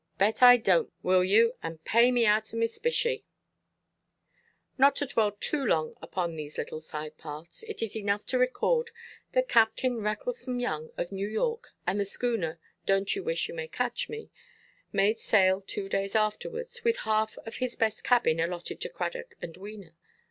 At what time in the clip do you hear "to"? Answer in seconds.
4.95-5.05, 8.25-8.39, 18.81-18.89, 19.53-19.59